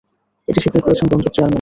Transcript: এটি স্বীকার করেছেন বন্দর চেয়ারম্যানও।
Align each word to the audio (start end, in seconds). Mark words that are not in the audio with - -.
এটি 0.47 0.59
স্বীকার 0.61 0.81
করেছেন 0.81 1.05
বন্দর 1.11 1.31
চেয়ারম্যানও। 1.35 1.49